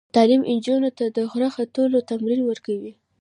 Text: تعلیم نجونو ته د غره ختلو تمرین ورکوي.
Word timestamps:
تعلیم 0.15 0.41
نجونو 0.53 0.89
ته 0.97 1.05
د 1.15 1.17
غره 1.31 1.49
ختلو 1.55 1.99
تمرین 2.09 2.41
ورکوي. 2.45 2.91